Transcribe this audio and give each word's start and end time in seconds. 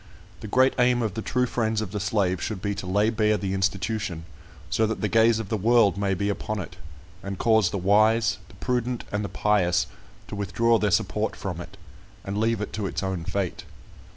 The 0.39 0.47
great 0.47 0.73
aim 0.79 1.03
of 1.03 1.13
the 1.13 1.21
true 1.21 1.45
friends 1.45 1.79
of 1.79 1.91
the 1.91 1.99
slave 1.99 2.41
should 2.41 2.59
be 2.59 2.73
to 2.73 2.87
lay 2.87 3.11
bare 3.11 3.37
the 3.37 3.53
institution, 3.53 4.25
so 4.71 4.87
that 4.87 4.99
the 4.99 5.07
gaze 5.07 5.37
of 5.37 5.49
the 5.49 5.57
world 5.57 5.95
may 5.95 6.15
be 6.15 6.27
upon 6.27 6.59
it, 6.59 6.75
and 7.21 7.37
cause 7.37 7.69
the 7.69 7.77
wise, 7.77 8.39
the 8.47 8.55
prudent, 8.55 9.03
and 9.11 9.23
the 9.23 9.29
pious 9.29 9.85
to 10.27 10.33
withdraw 10.35 10.79
their 10.79 10.89
support 10.89 11.35
from 11.35 11.61
it, 11.61 11.77
and 12.23 12.39
leave 12.39 12.61
it 12.61 12.73
to 12.73 12.87
its 12.87 13.03
own 13.03 13.25
fate. 13.25 13.63